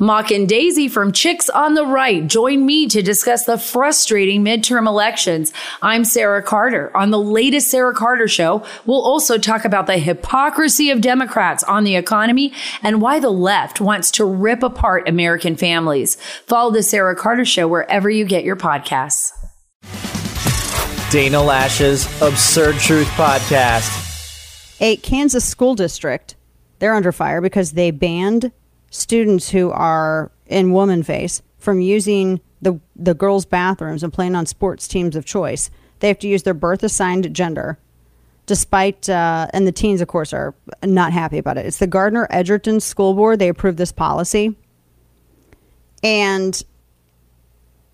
Mock 0.00 0.30
and 0.30 0.48
Daisy 0.48 0.88
from 0.88 1.12
Chicks 1.12 1.50
on 1.50 1.74
the 1.74 1.84
Right 1.84 2.26
join 2.26 2.64
me 2.64 2.88
to 2.88 3.02
discuss 3.02 3.44
the 3.44 3.58
frustrating 3.58 4.42
midterm 4.42 4.88
elections. 4.88 5.52
I'm 5.82 6.06
Sarah 6.06 6.42
Carter. 6.42 6.90
On 6.96 7.10
the 7.10 7.18
latest 7.18 7.70
Sarah 7.70 7.94
Carter 7.94 8.26
show, 8.26 8.64
we'll 8.86 9.02
also 9.02 9.36
talk 9.36 9.66
about 9.66 9.86
the 9.86 9.98
hypocrisy 9.98 10.88
of 10.88 11.02
Democrats 11.02 11.62
on 11.64 11.84
the 11.84 11.96
economy 11.96 12.54
and 12.82 13.02
why 13.02 13.20
the 13.20 13.30
left 13.30 13.82
wants 13.82 14.10
to 14.12 14.24
rip 14.24 14.62
apart 14.62 15.10
American 15.10 15.56
families. 15.56 16.16
Follow 16.46 16.70
the 16.70 16.82
Sarah 16.82 17.14
Carter 17.14 17.44
show 17.44 17.68
wherever 17.68 18.08
you 18.08 18.24
get 18.24 18.44
your 18.44 18.56
podcasts. 18.56 19.30
Dana 21.10 21.42
Loesch's 21.42 22.06
Absurd 22.22 22.76
Truth 22.76 23.08
Podcast. 23.08 24.80
A 24.80 24.96
Kansas 24.96 25.44
school 25.44 25.74
district, 25.74 26.34
they're 26.78 26.94
under 26.94 27.12
fire 27.12 27.42
because 27.42 27.72
they 27.72 27.90
banned 27.90 28.52
students 28.92 29.50
who 29.50 29.70
are 29.70 30.30
in 30.46 30.70
woman 30.72 31.02
face 31.02 31.42
from 31.58 31.80
using 31.80 32.40
the 32.60 32.78
the 32.94 33.14
girls' 33.14 33.44
bathrooms 33.44 34.04
and 34.04 34.12
playing 34.12 34.36
on 34.36 34.46
sports 34.46 34.86
teams 34.86 35.16
of 35.16 35.24
choice. 35.24 35.70
They 35.98 36.08
have 36.08 36.18
to 36.20 36.28
use 36.28 36.44
their 36.44 36.54
birth 36.54 36.82
assigned 36.82 37.34
gender, 37.34 37.78
despite 38.46 39.08
uh, 39.08 39.48
and 39.52 39.66
the 39.66 39.72
teens, 39.72 40.00
of 40.00 40.08
course, 40.08 40.32
are 40.32 40.54
not 40.84 41.12
happy 41.12 41.38
about 41.38 41.58
it. 41.58 41.66
It's 41.66 41.78
the 41.78 41.86
Gardner 41.86 42.28
Edgerton 42.30 42.80
School 42.80 43.14
Board. 43.14 43.38
They 43.38 43.48
approved 43.48 43.78
this 43.78 43.92
policy, 43.92 44.54
and 46.04 46.62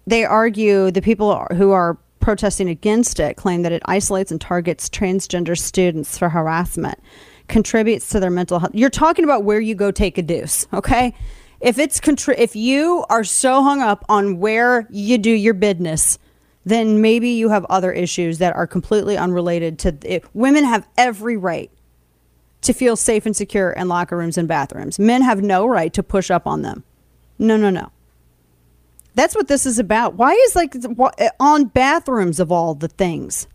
they 0.07 0.25
argue 0.25 0.91
the 0.91 1.03
people 1.03 1.47
who 1.55 1.71
are 1.71 1.97
protesting 2.19 2.69
against 2.69 3.21
it 3.21 3.37
claim 3.37 3.63
that 3.63 3.73
it 3.73 3.83
isolates 3.85 4.33
and 4.33 4.41
targets 4.41 4.89
transgender 4.89 5.57
students 5.57 6.19
for 6.19 6.29
harassment 6.29 6.99
contributes 7.49 8.09
to 8.11 8.21
their 8.21 8.31
mental 8.31 8.59
health. 8.59 8.73
You're 8.75 8.91
talking 8.91 9.25
about 9.25 9.45
where 9.45 9.61
you 9.61 9.75
go 9.75 9.91
take 9.91 10.19
a 10.19 10.23
deuce, 10.23 10.67
okay? 10.73 11.15
If 11.61 11.79
it's 11.79 11.99
contri- 12.01 12.39
if 12.39 12.55
you 12.55 13.05
are 13.11 13.25
so 13.25 13.63
hung 13.63 13.81
up 13.81 14.05
on 14.09 14.39
where 14.39 14.87
you 14.91 15.19
do 15.19 15.31
your 15.31 15.55
business, 15.55 16.19
then 16.65 17.01
maybe 17.01 17.31
you 17.31 17.49
have 17.49 17.65
other 17.67 17.91
issues 17.91 18.39
that 18.39 18.55
are 18.55 18.67
completely 18.67 19.17
unrelated 19.17 19.79
to 19.81 19.97
it. 20.03 20.25
Women 20.35 20.65
have 20.65 20.87
every 20.97 21.37
right 21.37 21.71
to 22.61 22.73
feel 22.73 22.97
safe 22.97 23.27
and 23.27 23.35
secure 23.35 23.71
in 23.71 23.89
locker 23.89 24.17
rooms 24.17 24.37
and 24.37 24.47
bathrooms. 24.47 24.99
Men 24.99 25.23
have 25.23 25.43
no 25.43 25.67
right 25.67 25.93
to 25.95 26.03
push 26.03 26.31
up 26.31 26.47
on 26.47 26.63
them. 26.63 26.85
No, 27.39 27.57
no, 27.57 27.71
no. 27.71 27.91
That's 29.15 29.35
what 29.35 29.49
this 29.49 29.67
is 29.67 29.79
about. 29.79 30.15
Why 30.15 30.33
is 30.33 30.55
like 30.55 30.77
on 31.41 31.65
bathrooms 31.67 32.39
of 32.39 32.53
all 32.53 32.75
the 32.75 32.89
things? 32.89 33.49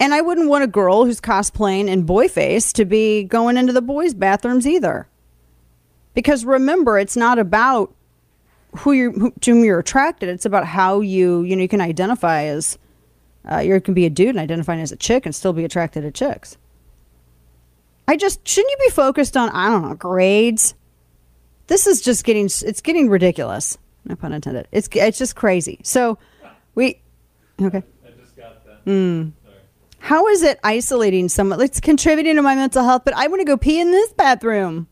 And 0.00 0.12
I 0.12 0.20
wouldn't 0.20 0.48
want 0.48 0.64
a 0.64 0.68
girl 0.68 1.04
who's 1.04 1.20
cosplaying 1.20 1.88
in 1.88 2.02
boy 2.02 2.28
face 2.28 2.72
to 2.74 2.84
be 2.84 3.24
going 3.24 3.56
into 3.56 3.72
the 3.72 3.82
boys' 3.82 4.12
bathrooms 4.14 4.66
either. 4.66 5.08
Because 6.14 6.44
remember, 6.44 6.98
it's 6.98 7.16
not 7.16 7.38
about 7.38 7.94
who 8.78 8.92
you're, 8.92 9.12
who, 9.12 9.32
to 9.40 9.52
whom 9.52 9.64
you're 9.64 9.78
attracted. 9.78 10.28
It's 10.28 10.44
about 10.44 10.66
how 10.66 11.00
you, 11.00 11.42
you 11.42 11.56
know, 11.56 11.62
you 11.62 11.68
can 11.68 11.80
identify 11.80 12.44
as, 12.44 12.78
uh, 13.50 13.58
you 13.58 13.80
can 13.80 13.94
be 13.94 14.04
a 14.04 14.10
dude 14.10 14.30
and 14.30 14.38
identifying 14.38 14.80
as 14.80 14.92
a 14.92 14.96
chick 14.96 15.26
and 15.26 15.34
still 15.34 15.52
be 15.52 15.64
attracted 15.64 16.02
to 16.02 16.10
chicks. 16.10 16.56
I 18.06 18.16
just, 18.16 18.46
shouldn't 18.46 18.70
you 18.70 18.88
be 18.88 18.90
focused 18.90 19.36
on, 19.36 19.48
I 19.50 19.68
don't 19.68 19.82
know, 19.82 19.94
grades? 19.94 20.74
This 21.68 21.86
is 21.86 22.02
just 22.02 22.24
getting, 22.24 22.46
it's 22.46 22.80
getting 22.80 23.08
ridiculous. 23.08 23.78
No 24.04 24.16
pun 24.16 24.32
intended. 24.32 24.68
It's, 24.70 24.88
it's 24.92 25.18
just 25.18 25.34
crazy. 25.34 25.80
So 25.82 26.18
we, 26.74 27.00
okay. 27.62 27.82
I 28.04 28.10
just 28.20 28.36
got 28.36 28.64
that. 28.66 28.80
Hmm. 28.84 29.30
How 30.04 30.26
is 30.26 30.42
it 30.42 30.60
isolating 30.62 31.30
someone? 31.30 31.62
It's 31.62 31.80
contributing 31.80 32.36
to 32.36 32.42
my 32.42 32.54
mental 32.54 32.84
health, 32.84 33.06
but 33.06 33.16
I 33.16 33.26
want 33.26 33.40
to 33.40 33.46
go 33.46 33.56
pee 33.56 33.80
in 33.80 33.90
this 33.90 34.12
bathroom. 34.12 34.86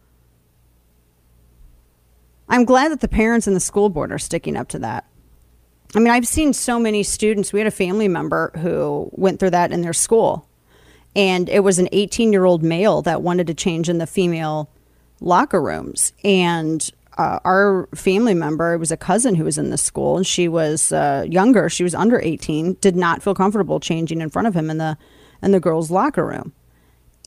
I'm 2.49 2.65
glad 2.65 2.93
that 2.93 3.01
the 3.01 3.09
parents 3.09 3.47
and 3.47 3.55
the 3.55 3.61
school 3.61 3.91
board 3.91 4.11
are 4.11 4.19
sticking 4.19 4.57
up 4.57 4.69
to 4.69 4.79
that. 4.79 5.05
I 5.95 5.99
mean, 5.99 6.09
I've 6.09 6.27
seen 6.27 6.55
so 6.55 6.79
many 6.79 7.03
students. 7.03 7.53
We 7.53 7.61
had 7.61 7.67
a 7.67 7.71
family 7.71 8.09
member 8.09 8.53
who 8.57 9.11
went 9.13 9.39
through 9.39 9.51
that 9.51 9.71
in 9.71 9.83
their 9.83 9.93
school, 9.93 10.49
and 11.15 11.47
it 11.51 11.61
was 11.61 11.79
an 11.79 11.91
18 11.93 12.33
year 12.33 12.47
old 12.47 12.63
male 12.63 13.03
that 13.03 13.21
wanted 13.21 13.49
to 13.49 13.55
change 13.55 13.91
in 13.91 13.99
the 13.99 14.07
female 14.07 14.71
locker 15.21 15.61
rooms. 15.61 16.15
And 16.25 16.91
uh, 17.19 17.39
our 17.45 17.89
family 17.95 18.35
member, 18.35 18.73
it 18.73 18.79
was 18.79 18.91
a 18.91 18.97
cousin 18.97 19.35
who 19.35 19.45
was 19.45 19.59
in 19.59 19.71
the 19.71 19.79
school, 19.79 20.17
and 20.17 20.27
she 20.27 20.49
was 20.49 20.93
uh, 20.93 21.27
younger. 21.29 21.69
She 21.69 21.85
was 21.85 21.95
under 21.95 22.21
18, 22.21 22.75
did 22.81 22.97
not 22.97 23.23
feel 23.23 23.35
comfortable 23.35 23.81
changing 23.81 24.21
in 24.21 24.31
front 24.31 24.49
of 24.49 24.55
him 24.55 24.71
in 24.71 24.79
the 24.79 24.97
in 25.43 25.53
the 25.53 25.61
girls' 25.61 25.91
locker 25.91 26.25
room. 26.25 26.53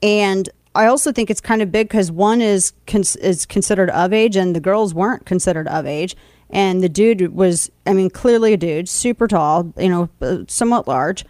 And 0.02 0.50
I 0.74 0.88
also 0.88 1.12
think 1.12 1.30
it's 1.30 1.42
kind 1.42 1.62
of 1.62 1.72
big 1.72 1.88
because 1.88 2.12
one 2.12 2.42
is 2.42 2.74
is 3.20 3.46
considered 3.46 3.90
of 3.92 4.12
age, 4.12 4.36
and 4.36 4.56
the 4.56 4.60
girls 4.60 4.94
weren't 4.94 5.26
considered 5.26 5.68
of 5.68 5.86
age. 5.86 6.16
And 6.50 6.84
the 6.84 6.90
dude 6.90 7.34
was, 7.34 7.72
I 7.88 7.94
mean, 7.94 8.10
clearly 8.10 8.54
a 8.54 8.58
dude, 8.58 8.88
super 8.88 9.28
tall, 9.28 9.74
you 9.78 9.90
know, 9.90 10.10
uh, 10.22 10.44
somewhat 10.48 10.88
large, 10.88 11.26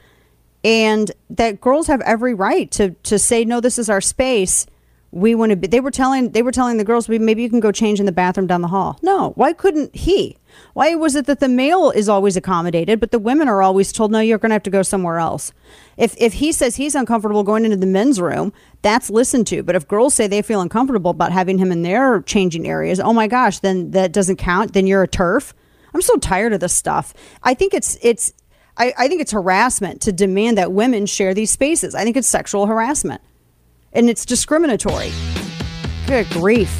and 0.63 1.11
that 1.29 1.61
girls 1.61 1.88
have 1.88 2.01
every 2.01 2.33
right 2.33 2.69
to 2.71 2.91
to 2.91 3.19
say, 3.19 3.44
no, 3.44 3.59
this 3.59 3.77
is 3.77 3.89
our 3.89 4.01
space 4.01 4.65
we 5.15 5.33
want 5.33 5.49
to 5.49 5.55
be 5.55 5.65
they 5.65 5.79
were 5.79 5.91
telling 5.91 6.31
they 6.31 6.41
were 6.41 6.51
telling 6.51 6.75
the 6.75 6.83
girls 6.83 7.07
maybe 7.07 7.41
you 7.41 7.49
can 7.49 7.61
go 7.61 7.71
change 7.71 8.01
in 8.01 8.05
the 8.05 8.11
bathroom 8.11 8.47
down 8.47 8.61
the 8.61 8.67
hall. 8.67 8.99
No 9.01 9.31
why 9.35 9.53
couldn't 9.53 9.95
he? 9.95 10.37
Why 10.73 10.93
was 10.95 11.15
it 11.15 11.25
that 11.27 11.39
the 11.39 11.47
male 11.47 11.89
is 11.89 12.09
always 12.09 12.35
accommodated 12.35 12.99
but 12.99 13.11
the 13.11 13.19
women 13.19 13.47
are 13.47 13.61
always 13.61 13.93
told 13.93 14.11
no 14.11 14.19
you're 14.19 14.37
going 14.37 14.49
to 14.49 14.55
have 14.55 14.63
to 14.63 14.69
go 14.69 14.81
somewhere 14.81 15.17
else. 15.17 15.53
If 15.95 16.15
if 16.17 16.33
he 16.33 16.51
says 16.51 16.75
he's 16.75 16.95
uncomfortable 16.95 17.43
going 17.43 17.63
into 17.63 17.77
the 17.77 17.85
men's 17.85 18.19
room 18.19 18.51
that's 18.81 19.09
listened 19.09 19.47
to. 19.47 19.63
But 19.63 19.75
if 19.75 19.87
girls 19.87 20.13
say 20.13 20.27
they 20.27 20.41
feel 20.41 20.59
uncomfortable 20.59 21.11
about 21.11 21.31
having 21.31 21.57
him 21.59 21.71
in 21.71 21.81
their 21.81 22.21
changing 22.21 22.67
areas 22.67 22.99
oh 22.99 23.13
my 23.13 23.27
gosh 23.27 23.59
then 23.59 23.91
that 23.91 24.11
doesn't 24.11 24.35
count? 24.35 24.73
Then 24.73 24.85
you're 24.85 25.03
a 25.03 25.07
turf? 25.07 25.53
I'm 25.93 26.01
so 26.01 26.17
tired 26.17 26.51
of 26.51 26.59
this 26.59 26.75
stuff. 26.75 27.13
I 27.41 27.53
think 27.53 27.73
it's 27.73 27.97
it's 28.01 28.33
I, 28.75 28.93
I 28.97 29.07
think 29.07 29.21
it's 29.21 29.31
harassment 29.31 30.01
to 30.01 30.11
demand 30.11 30.57
that 30.57 30.73
women 30.73 31.05
share 31.05 31.33
these 31.33 31.51
spaces. 31.51 31.95
I 31.95 32.03
think 32.03 32.17
it's 32.17 32.27
sexual 32.27 32.65
harassment 32.65 33.21
and 33.95 34.09
it's 34.09 34.25
discriminatory. 34.25 35.11
Good 36.06 36.29
grief. 36.29 36.79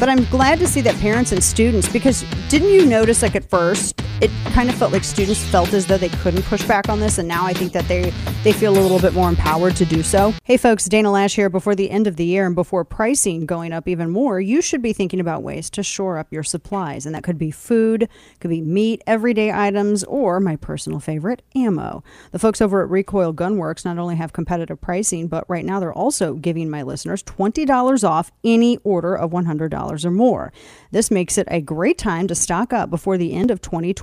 But 0.00 0.08
I'm 0.08 0.24
glad 0.24 0.58
to 0.60 0.66
see 0.66 0.80
that 0.80 0.96
parents 0.96 1.32
and 1.32 1.44
students, 1.44 1.88
because 1.88 2.24
didn't 2.48 2.70
you 2.70 2.86
notice, 2.86 3.22
like 3.22 3.36
at 3.36 3.48
first, 3.48 4.01
it 4.22 4.30
kind 4.52 4.70
of 4.70 4.76
felt 4.76 4.92
like 4.92 5.02
students 5.02 5.42
felt 5.42 5.72
as 5.72 5.84
though 5.84 5.98
they 5.98 6.08
couldn't 6.08 6.42
push 6.42 6.62
back 6.62 6.88
on 6.88 7.00
this, 7.00 7.18
and 7.18 7.26
now 7.26 7.44
I 7.44 7.52
think 7.52 7.72
that 7.72 7.88
they 7.88 8.12
they 8.44 8.52
feel 8.52 8.72
a 8.72 8.78
little 8.78 9.00
bit 9.00 9.14
more 9.14 9.28
empowered 9.28 9.74
to 9.76 9.84
do 9.84 10.04
so. 10.04 10.32
Hey, 10.44 10.56
folks, 10.56 10.84
Dana 10.84 11.08
Loesch 11.08 11.34
here. 11.34 11.50
Before 11.50 11.74
the 11.74 11.90
end 11.90 12.06
of 12.06 12.14
the 12.14 12.24
year 12.24 12.46
and 12.46 12.54
before 12.54 12.84
pricing 12.84 13.46
going 13.46 13.72
up 13.72 13.88
even 13.88 14.10
more, 14.10 14.40
you 14.40 14.62
should 14.62 14.80
be 14.80 14.92
thinking 14.92 15.18
about 15.18 15.42
ways 15.42 15.68
to 15.70 15.82
shore 15.82 16.18
up 16.18 16.28
your 16.30 16.44
supplies, 16.44 17.04
and 17.04 17.16
that 17.16 17.24
could 17.24 17.36
be 17.36 17.50
food, 17.50 18.08
could 18.38 18.50
be 18.50 18.60
meat, 18.60 19.02
everyday 19.08 19.50
items, 19.50 20.04
or 20.04 20.38
my 20.38 20.54
personal 20.54 21.00
favorite, 21.00 21.42
ammo. 21.56 22.04
The 22.30 22.38
folks 22.38 22.60
over 22.60 22.82
at 22.82 22.90
Recoil 22.90 23.34
Gunworks 23.34 23.84
not 23.84 23.98
only 23.98 24.14
have 24.14 24.32
competitive 24.32 24.80
pricing, 24.80 25.26
but 25.26 25.44
right 25.48 25.64
now 25.64 25.80
they're 25.80 25.92
also 25.92 26.34
giving 26.34 26.70
my 26.70 26.82
listeners 26.82 27.24
twenty 27.24 27.64
dollars 27.64 28.04
off 28.04 28.30
any 28.44 28.76
order 28.84 29.16
of 29.16 29.32
one 29.32 29.46
hundred 29.46 29.72
dollars 29.72 30.04
or 30.06 30.12
more. 30.12 30.52
This 30.92 31.10
makes 31.10 31.38
it 31.38 31.48
a 31.50 31.60
great 31.60 31.98
time 31.98 32.28
to 32.28 32.36
stock 32.36 32.72
up 32.72 32.88
before 32.88 33.18
the 33.18 33.32
end 33.32 33.50
of 33.50 33.60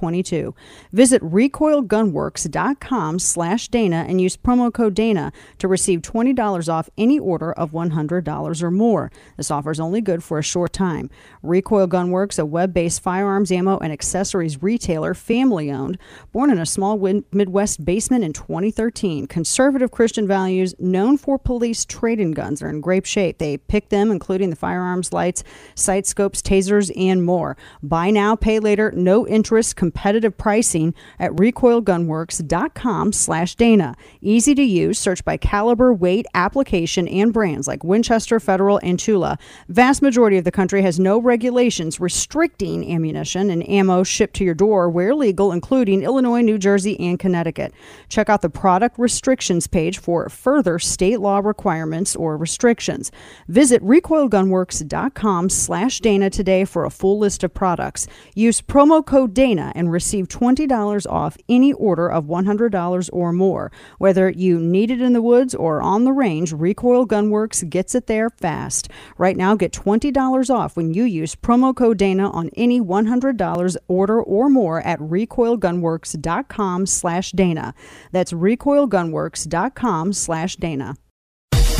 2022. 0.09 0.55
Visit 0.91 1.21
recoilgunworks.com 1.21 3.19
slash 3.19 3.67
Dana 3.67 4.05
and 4.07 4.19
use 4.19 4.35
promo 4.37 4.73
code 4.73 4.93
Dana 4.93 5.31
to 5.59 5.67
receive 5.67 6.01
$20 6.01 6.71
off 6.71 6.89
any 6.97 7.19
order 7.19 7.51
of 7.53 7.71
$100 7.71 8.63
or 8.63 8.71
more. 8.71 9.11
This 9.37 9.51
offer 9.51 9.71
is 9.71 9.79
only 9.79 10.01
good 10.01 10.23
for 10.23 10.39
a 10.39 10.43
short 10.43 10.73
time. 10.73 11.09
Recoil 11.43 11.87
Gunworks, 11.87 12.39
a 12.39 12.45
web-based 12.45 13.01
firearms, 13.01 13.51
ammo, 13.51 13.77
and 13.77 13.93
accessories 13.93 14.61
retailer, 14.61 15.13
family-owned, 15.13 15.97
born 16.31 16.49
in 16.51 16.59
a 16.59 16.65
small 16.65 16.97
Midwest 17.31 17.85
basement 17.85 18.23
in 18.23 18.33
2013. 18.33 19.27
Conservative 19.27 19.91
Christian 19.91 20.27
values, 20.27 20.73
known 20.79 21.17
for 21.17 21.37
police 21.37 21.85
trade-in 21.85 22.31
guns, 22.31 22.61
are 22.61 22.69
in 22.69 22.81
great 22.81 23.05
shape. 23.05 23.37
They 23.37 23.57
pick 23.57 23.89
them, 23.89 24.11
including 24.11 24.49
the 24.49 24.55
firearms 24.55 25.13
lights, 25.13 25.43
sight 25.75 26.07
scopes, 26.07 26.41
tasers, 26.41 26.91
and 26.97 27.23
more. 27.23 27.55
Buy 27.83 28.09
now, 28.09 28.35
pay 28.35 28.59
later, 28.59 28.91
no 28.95 29.27
interest, 29.27 29.75
competitive 29.99 30.37
pricing 30.37 30.93
at 31.19 31.29
recoilgunworks.com 31.31 33.11
slash 33.11 33.55
Dana. 33.55 33.95
Easy 34.21 34.55
to 34.55 34.63
use. 34.63 34.97
Search 34.97 35.25
by 35.25 35.35
caliber, 35.35 35.93
weight, 35.93 36.25
application, 36.33 37.05
and 37.09 37.33
brands 37.33 37.67
like 37.67 37.83
Winchester, 37.83 38.39
Federal, 38.39 38.79
and 38.81 38.97
Tula. 38.97 39.37
Vast 39.67 40.01
majority 40.01 40.37
of 40.37 40.45
the 40.45 40.51
country 40.53 40.81
has 40.83 41.01
no 41.01 41.19
regulations 41.19 41.99
restricting 41.99 42.89
ammunition 42.89 43.49
and 43.49 43.67
ammo 43.67 44.03
shipped 44.03 44.35
to 44.35 44.45
your 44.45 44.53
door 44.53 44.89
where 44.89 45.13
legal, 45.13 45.51
including 45.51 46.01
Illinois, 46.01 46.41
New 46.41 46.57
Jersey, 46.57 46.97
and 46.97 47.19
Connecticut. 47.19 47.73
Check 48.07 48.29
out 48.29 48.41
the 48.41 48.49
product 48.49 48.97
restrictions 48.97 49.67
page 49.67 49.97
for 49.97 50.29
further 50.29 50.79
state 50.79 51.19
law 51.19 51.39
requirements 51.39 52.15
or 52.15 52.37
restrictions. 52.37 53.11
Visit 53.49 53.83
recoilgunworks.com 53.83 55.49
slash 55.49 55.99
Dana 55.99 56.29
today 56.29 56.63
for 56.63 56.85
a 56.85 56.89
full 56.89 57.19
list 57.19 57.43
of 57.43 57.53
products. 57.53 58.07
Use 58.33 58.61
promo 58.61 59.05
code 59.05 59.33
Dana 59.33 59.73
and 59.79 59.89
receive 59.89 60.27
$20 60.27 61.09
off 61.09 61.37
any 61.47 61.71
order 61.71 62.11
of 62.11 62.25
$100 62.25 63.09
or 63.13 63.31
more. 63.31 63.71
Whether 63.97 64.29
you 64.29 64.59
need 64.59 64.91
it 64.91 65.01
in 65.01 65.13
the 65.13 65.21
woods 65.21 65.55
or 65.55 65.81
on 65.81 66.03
the 66.03 66.11
range, 66.11 66.51
Recoil 66.51 67.07
Gunworks 67.07 67.67
gets 67.69 67.95
it 67.95 68.07
there 68.07 68.29
fast. 68.29 68.89
Right 69.17 69.37
now, 69.37 69.55
get 69.55 69.71
$20 69.71 70.53
off 70.53 70.75
when 70.75 70.93
you 70.93 71.05
use 71.05 71.33
promo 71.33 71.73
code 71.73 71.97
Dana 71.97 72.29
on 72.29 72.49
any 72.57 72.81
$100 72.81 73.77
order 73.87 74.21
or 74.21 74.49
more 74.49 74.81
at 74.81 74.99
recoilgunworks.com 74.99 76.85
slash 76.85 77.31
Dana. 77.31 77.73
That's 78.11 78.33
recoilgunworks.com 78.33 80.13
slash 80.13 80.55
Dana. 80.57 80.95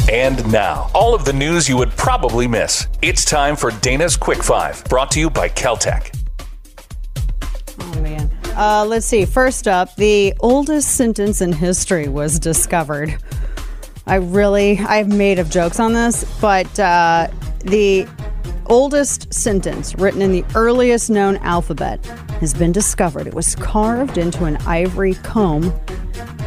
And 0.09 0.51
now, 0.51 0.89
all 0.95 1.13
of 1.13 1.25
the 1.25 1.33
news 1.33 1.69
you 1.69 1.77
would 1.77 1.91
probably 1.91 2.47
miss. 2.47 2.87
It's 3.01 3.23
time 3.23 3.55
for 3.55 3.71
Dana's 3.81 4.15
Quick 4.15 4.41
Five, 4.41 4.83
brought 4.85 5.11
to 5.11 5.19
you 5.19 5.29
by 5.29 5.49
Keltec. 5.49 6.18
Oh, 7.91 8.01
man. 8.01 8.29
Uh, 8.55 8.85
let's 8.87 9.05
see. 9.05 9.25
First 9.25 9.67
up, 9.67 9.95
the 9.95 10.33
oldest 10.39 10.95
sentence 10.95 11.41
in 11.41 11.51
history 11.53 12.07
was 12.07 12.39
discovered. 12.39 13.17
I 14.05 14.15
really, 14.15 14.79
I've 14.79 15.07
made 15.07 15.39
of 15.39 15.49
jokes 15.49 15.79
on 15.79 15.93
this, 15.93 16.23
but 16.41 16.79
uh, 16.79 17.27
the 17.59 18.07
oldest 18.67 19.33
sentence 19.33 19.95
written 19.95 20.21
in 20.21 20.31
the 20.31 20.45
earliest 20.55 21.09
known 21.09 21.37
alphabet 21.37 22.05
has 22.39 22.53
been 22.53 22.71
discovered. 22.71 23.27
It 23.27 23.33
was 23.33 23.55
carved 23.55 24.17
into 24.17 24.45
an 24.45 24.57
ivory 24.67 25.15
comb, 25.15 25.73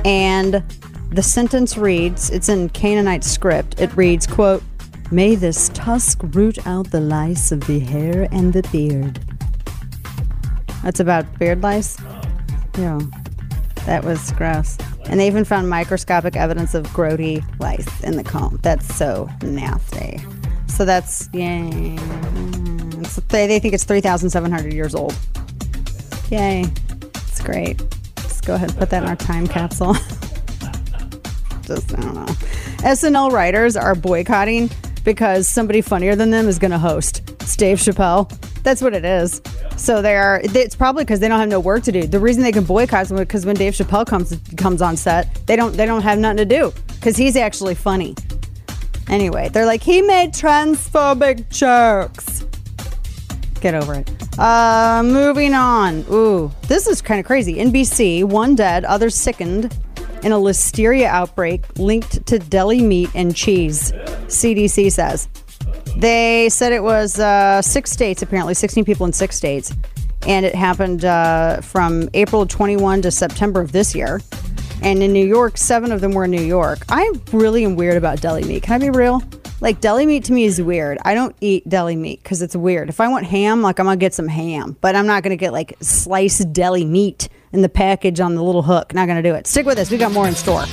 and 0.05 0.63
the 1.11 1.23
sentence 1.23 1.77
reads, 1.77 2.31
it's 2.31 2.49
in 2.49 2.69
Canaanite 2.71 3.25
script. 3.25 3.81
It 3.81 3.95
reads, 3.97 4.27
quote, 4.27 4.63
May 5.11 5.35
this 5.35 5.69
tusk 5.75 6.21
root 6.23 6.67
out 6.67 6.91
the 6.91 7.01
lice 7.01 7.53
of 7.53 7.67
the 7.67 7.81
hair 7.81 8.29
and 8.33 8.53
the 8.53 8.63
beard. 8.73 9.21
That's 10.83 11.01
about 11.01 11.39
beard 11.39 11.63
lice? 11.63 11.97
Yeah. 12.79 13.01
That 13.87 14.05
was 14.05 14.33
gross. 14.33 14.79
And 15.07 15.19
they 15.19 15.27
even 15.27 15.45
found 15.45 15.69
microscopic 15.69 16.37
evidence 16.37 16.75
of 16.75 16.87
grody 16.89 17.45
lice 17.59 18.01
in 18.03 18.17
the 18.17 18.25
comb. 18.25 18.59
That's 18.63 18.95
so 18.95 19.29
nasty. 19.43 20.21
So 20.69 20.85
that's, 20.85 21.29
yay. 21.33 21.97
It's, 23.01 23.17
they, 23.17 23.47
they 23.47 23.59
think 23.59 23.75
it's 23.75 23.85
3,700 23.85 24.73
years 24.73 24.95
old. 24.95 25.15
Yay. 26.31 26.65
It's 27.15 27.41
great. 27.41 27.81
Let's 28.17 28.41
go 28.41 28.55
ahead 28.55 28.71
and 28.71 28.79
put 28.79 28.91
that 28.91 29.03
in 29.03 29.09
our 29.09 29.17
time 29.17 29.47
capsule. 29.47 29.95
Just, 31.63 31.97
I 31.97 32.01
don't 32.01 32.15
know. 32.15 32.27
SNL 32.83 33.31
writers 33.31 33.77
are 33.77 33.95
boycotting 33.95 34.71
because 35.05 35.49
somebody 35.49 35.81
funnier 35.81 36.17
than 36.17 36.31
them 36.31 36.49
is 36.49 36.59
going 36.59 36.71
to 36.71 36.79
host. 36.79 37.23
It's 37.41 37.57
Dave 37.57 37.79
Chappelle. 37.79 38.31
That's 38.63 38.81
what 38.81 38.95
it 38.95 39.05
is. 39.05 39.41
So 39.77 40.03
they 40.03 40.17
are. 40.17 40.41
It's 40.45 40.77
probably 40.77 41.05
because 41.05 41.21
they 41.21 41.29
don't 41.29 41.41
have 41.41 41.49
no 41.49 41.61
work 41.61 41.83
to 41.85 41.93
do. 41.93 42.07
The 42.07 42.21
reason 42.21 42.43
they 42.43 42.53
can 42.53 42.65
boycott 42.65 43.03
is 43.03 43.13
because 43.13 43.45
when 43.45 43.57
Dave 43.57 43.75
Chappelle 43.75 44.07
comes 44.07 44.39
comes 44.57 44.83
on 44.83 44.97
set, 44.97 45.47
they 45.47 45.57
don't 45.57 45.77
they 45.77 45.87
don't 45.87 46.03
have 46.03 46.19
nothing 46.19 46.37
to 46.39 46.45
do 46.45 46.73
because 46.95 47.17
he's 47.17 47.37
actually 47.37 47.75
funny. 47.75 48.15
Anyway, 49.09 49.49
they're 49.49 49.67
like 49.67 49.83
he 49.83 50.03
made 50.03 50.33
transphobic 50.33 51.49
jokes. 51.49 52.45
Get 53.61 53.75
over 53.75 53.95
it. 53.95 54.11
Uh, 54.39 55.03
moving 55.05 55.55
on. 55.55 56.05
Ooh, 56.11 56.51
this 56.69 56.87
is 56.87 57.03
kind 57.03 57.21
of 57.21 57.27
crazy. 57.27 57.55
NBC: 57.57 58.25
one 58.25 58.55
dead, 58.55 58.85
others 58.85 59.15
sickened 59.15 59.77
in 60.23 60.31
a 60.31 60.37
listeria 60.37 61.07
outbreak 61.07 61.65
linked 61.79 62.25
to 62.27 62.39
deli 62.39 62.81
meat 62.81 63.11
and 63.15 63.35
cheese. 63.35 63.93
CDC 64.29 64.93
says. 64.93 65.29
They 65.97 66.49
said 66.49 66.73
it 66.73 66.83
was 66.83 67.19
uh, 67.19 67.63
six 67.63 67.91
states, 67.93 68.23
apparently, 68.23 68.55
16 68.55 68.85
people 68.85 69.07
in 69.07 69.13
six 69.13 69.37
states. 69.37 69.73
And 70.27 70.47
it 70.47 70.55
happened 70.55 71.05
uh, 71.05 71.61
from 71.61 72.09
April 72.15 72.47
21 72.47 73.03
to 73.03 73.11
September 73.11 73.61
of 73.61 73.73
this 73.73 73.95
year. 73.95 74.21
And 74.83 75.03
in 75.03 75.13
New 75.13 75.27
York, 75.27 75.57
seven 75.57 75.93
of 75.93 76.01
them 76.01 76.13
were 76.13 76.25
in 76.25 76.31
New 76.31 76.43
York. 76.43 76.81
I 76.89 77.13
really 77.33 77.65
am 77.65 77.77
weird 77.77 77.97
about 77.97 78.21
deli 78.21 78.45
meat. 78.45 78.63
Can 78.63 78.75
I 78.75 78.79
be 78.79 78.91
real? 78.91 79.23
Like, 79.61 79.81
deli 79.81 80.07
meat 80.07 80.25
to 80.25 80.33
me 80.33 80.45
is 80.45 80.61
weird. 80.61 80.99
I 81.05 81.15
don't 81.15 81.37
eat 81.41 81.69
deli 81.69 81.95
meat 81.95 82.21
because 82.21 82.43
it's 82.43 82.57
weird. 82.57 82.89
If 82.89 83.01
I 83.01 83.07
want 83.07 83.27
ham, 83.27 83.63
like, 83.63 83.79
I'm 83.79 83.87
going 83.87 83.97
to 83.97 84.01
get 84.01 84.13
some 84.13 84.27
ham, 84.27 84.77
but 84.81 84.97
I'm 84.97 85.07
not 85.07 85.23
going 85.23 85.31
to 85.31 85.37
get 85.37 85.53
like 85.53 85.77
sliced 85.81 86.53
deli 86.53 86.85
meat 86.85 87.29
in 87.53 87.63
the 87.63 87.69
package 87.69 88.19
on 88.19 88.35
the 88.35 88.43
little 88.43 88.63
hook. 88.63 88.93
Not 88.93 89.07
going 89.07 89.23
to 89.23 89.29
do 89.29 89.37
it. 89.37 89.47
Stick 89.47 89.67
with 89.67 89.79
us. 89.79 89.91
We 89.91 89.99
got 89.99 90.11
more 90.11 90.27
in 90.27 90.35
store. 90.35 90.65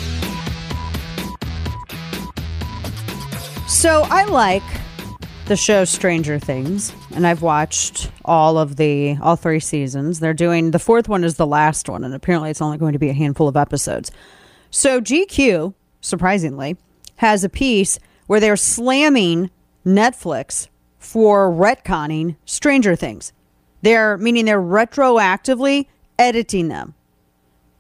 So 3.68 4.02
I 4.10 4.26
like 4.26 4.64
the 5.50 5.58
show 5.58 5.84
Stranger 5.84 6.38
Things, 6.38 6.94
and 7.16 7.26
I've 7.26 7.42
watched 7.42 8.12
all 8.24 8.60
of 8.60 8.76
the 8.76 9.18
all 9.20 9.36
three 9.36 9.60
seasons. 9.60 10.20
They're 10.20 10.32
doing 10.32 10.70
the 10.70 10.78
fourth 10.78 11.10
one 11.10 11.24
is 11.24 11.38
the 11.38 11.48
last 11.48 11.90
one, 11.90 12.04
and 12.04 12.14
apparently 12.14 12.52
it's 12.52 12.62
only 12.62 12.78
going 12.78 12.94
to 12.94 13.00
be 13.00 13.10
a 13.10 13.14
handful 13.14 13.48
of 13.48 13.58
episodes. 13.58 14.12
So 14.70 15.02
GQ, 15.02 15.74
surprisingly, 16.02 16.78
has 17.16 17.44
a 17.44 17.50
piece 17.50 17.98
where 18.28 18.40
they're 18.40 18.56
slamming 18.56 19.50
Netflix 19.84 20.68
for 21.00 21.52
retconning 21.52 22.36
Stranger 22.46 22.96
Things. 22.96 23.34
They're 23.82 24.20
meaning 24.20 24.46
they're 24.46 24.62
retroactively 24.62 25.88
editing 26.20 26.68
them. 26.68 26.94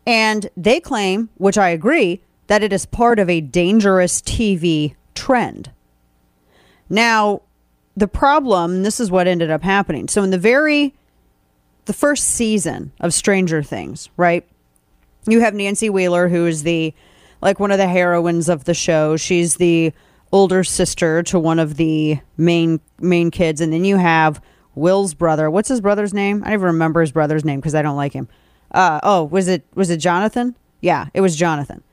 And 0.07 0.49
they 0.57 0.79
claim, 0.79 1.29
which 1.37 1.59
I 1.59 1.69
agree, 1.69 2.23
that 2.47 2.63
it 2.63 2.73
is 2.73 2.87
part 2.87 3.19
of 3.19 3.29
a 3.29 3.41
dangerous 3.41 4.21
TV 4.23 4.95
trend. 5.13 5.69
Now, 6.89 7.43
the 7.95 8.07
problem, 8.07 8.83
this 8.83 8.99
is 8.99 9.11
what 9.11 9.27
ended 9.27 9.51
up 9.51 9.63
happening. 9.63 10.07
So 10.07 10.23
in 10.23 10.29
the 10.29 10.37
very 10.37 10.93
the 11.85 11.93
first 11.93 12.25
season 12.25 12.91
of 12.99 13.13
Stranger 13.13 13.63
Things, 13.63 14.09
right? 14.15 14.47
You 15.27 15.41
have 15.41 15.53
Nancy 15.53 15.89
Wheeler 15.89 16.29
who 16.29 16.45
is 16.45 16.63
the 16.63 16.93
like 17.41 17.59
one 17.59 17.71
of 17.71 17.77
the 17.77 17.87
heroines 17.87 18.49
of 18.49 18.65
the 18.65 18.73
show. 18.73 19.17
She's 19.17 19.55
the 19.55 19.91
older 20.31 20.63
sister 20.63 21.23
to 21.23 21.39
one 21.39 21.57
of 21.59 21.77
the 21.77 22.19
main 22.37 22.79
main 22.99 23.31
kids 23.31 23.59
and 23.61 23.73
then 23.73 23.83
you 23.83 23.97
have 23.97 24.41
Will's 24.75 25.13
brother. 25.13 25.49
What's 25.49 25.69
his 25.69 25.81
brother's 25.81 26.13
name? 26.13 26.43
I 26.45 26.51
never 26.51 26.67
remember 26.67 27.01
his 27.01 27.11
brother's 27.11 27.43
name 27.43 27.59
because 27.59 27.75
I 27.75 27.81
don't 27.81 27.97
like 27.97 28.13
him. 28.13 28.27
Uh, 28.71 28.99
oh, 29.03 29.23
was 29.23 29.47
it 29.47 29.65
was 29.73 29.89
it 29.89 29.97
Jonathan? 29.97 30.55
Yeah, 30.81 31.07
it 31.13 31.21
was 31.21 31.35
Jonathan. 31.35 31.83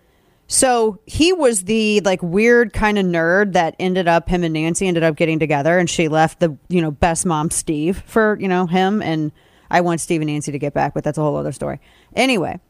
So 0.49 1.01
he 1.07 1.33
was 1.33 1.65
the 1.65 2.01
like 2.01 2.23
weird 2.23 2.73
kind 2.73 2.99
of 2.99 3.07
nerd 3.07 3.53
that 3.55 3.75
ended 3.79 4.07
up 4.07 4.29
him 4.29 4.45
and 4.45 4.53
Nancy 4.53 4.87
ended 4.87 5.03
up 5.03 5.17
getting 5.17 5.39
together, 5.39 5.79
and 5.79 5.91
she 5.91 6.09
left 6.09 6.41
the 6.41 6.57
you 6.69 6.81
know 6.81 6.91
best 6.91 7.27
mom 7.27 7.51
Steve 7.51 8.03
for 8.07 8.39
you 8.41 8.49
know 8.49 8.67
him, 8.67 9.03
and 9.03 9.33
I 9.71 9.81
want 9.81 10.01
Steve 10.01 10.21
and 10.21 10.31
Nancy 10.31 10.53
to 10.53 10.59
get 10.59 10.73
back, 10.73 10.95
but 10.95 11.03
that's 11.03 11.19
a 11.19 11.23
whole 11.23 11.37
other 11.37 11.53
story. 11.53 11.81
Anyway, 12.15 12.61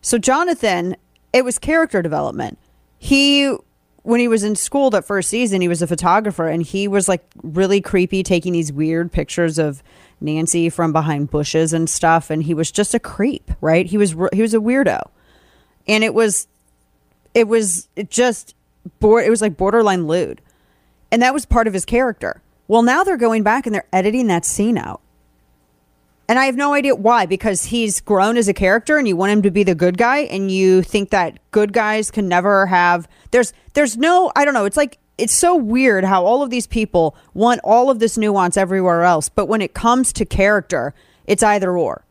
so 0.00 0.18
Jonathan, 0.18 0.96
it 1.32 1.44
was 1.44 1.58
character 1.58 2.02
development. 2.02 2.58
He 2.98 3.54
when 4.02 4.18
he 4.18 4.28
was 4.28 4.42
in 4.42 4.56
school 4.56 4.90
that 4.90 5.04
first 5.04 5.28
season, 5.28 5.60
he 5.60 5.68
was 5.68 5.82
a 5.82 5.86
photographer, 5.86 6.48
and 6.48 6.62
he 6.62 6.88
was 6.88 7.08
like 7.08 7.24
really 7.42 7.80
creepy, 7.80 8.22
taking 8.22 8.52
these 8.52 8.72
weird 8.72 9.12
pictures 9.12 9.58
of 9.58 9.82
Nancy 10.20 10.68
from 10.68 10.92
behind 10.92 11.30
bushes 11.30 11.72
and 11.72 11.88
stuff, 11.88 12.28
and 12.30 12.42
he 12.42 12.54
was 12.54 12.72
just 12.72 12.92
a 12.92 12.98
creep, 12.98 13.50
right? 13.60 13.86
He 13.86 13.96
was 13.96 14.16
he 14.32 14.42
was 14.42 14.52
a 14.52 14.58
weirdo, 14.58 15.10
and 15.86 16.02
it 16.02 16.12
was 16.12 16.48
it 17.34 17.48
was 17.48 17.88
it 17.96 18.10
just 18.10 18.54
it 19.02 19.30
was 19.30 19.42
like 19.42 19.56
borderline 19.56 20.06
lewd. 20.06 20.40
And 21.12 21.22
that 21.22 21.34
was 21.34 21.44
part 21.44 21.66
of 21.66 21.74
his 21.74 21.84
character. 21.84 22.42
Well 22.68 22.82
now 22.82 23.04
they're 23.04 23.16
going 23.16 23.42
back 23.42 23.66
and 23.66 23.74
they're 23.74 23.88
editing 23.92 24.28
that 24.28 24.44
scene 24.44 24.78
out. 24.78 25.00
And 26.28 26.38
i 26.38 26.44
have 26.44 26.56
no 26.56 26.74
idea 26.74 26.94
why 26.94 27.26
because 27.26 27.64
he's 27.64 28.00
grown 28.00 28.36
as 28.36 28.46
a 28.46 28.54
character 28.54 28.98
and 28.98 29.08
you 29.08 29.16
want 29.16 29.32
him 29.32 29.42
to 29.42 29.50
be 29.50 29.64
the 29.64 29.74
good 29.74 29.98
guy 29.98 30.18
and 30.18 30.50
you 30.50 30.80
think 30.80 31.10
that 31.10 31.40
good 31.50 31.72
guys 31.72 32.12
can 32.12 32.28
never 32.28 32.66
have 32.66 33.08
there's 33.32 33.52
there's 33.74 33.96
no 33.96 34.30
i 34.36 34.44
don't 34.44 34.54
know 34.54 34.64
it's 34.64 34.76
like 34.76 34.98
it's 35.18 35.32
so 35.32 35.56
weird 35.56 36.04
how 36.04 36.24
all 36.24 36.42
of 36.42 36.50
these 36.50 36.68
people 36.68 37.16
want 37.34 37.60
all 37.64 37.90
of 37.90 37.98
this 37.98 38.16
nuance 38.16 38.56
everywhere 38.56 39.02
else. 39.02 39.28
But 39.28 39.46
when 39.46 39.60
it 39.60 39.74
comes 39.74 40.12
to 40.14 40.24
character 40.24 40.94
it's 41.26 41.42
either 41.42 41.76
or 41.76 42.04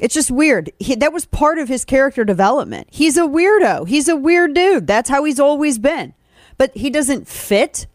it's 0.00 0.14
just 0.14 0.30
weird. 0.30 0.72
He, 0.78 0.94
that 0.94 1.12
was 1.12 1.26
part 1.26 1.58
of 1.58 1.68
his 1.68 1.84
character 1.84 2.24
development. 2.24 2.88
He's 2.90 3.18
a 3.18 3.22
weirdo. 3.22 3.86
He's 3.86 4.08
a 4.08 4.16
weird 4.16 4.54
dude. 4.54 4.86
That's 4.86 5.10
how 5.10 5.24
he's 5.24 5.38
always 5.38 5.78
been. 5.78 6.14
But 6.56 6.74
he 6.74 6.88
doesn't 6.88 7.28
fit 7.28 7.86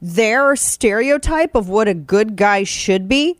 their 0.00 0.56
stereotype 0.56 1.54
of 1.54 1.68
what 1.68 1.88
a 1.88 1.94
good 1.94 2.36
guy 2.36 2.64
should 2.64 3.06
be. 3.06 3.38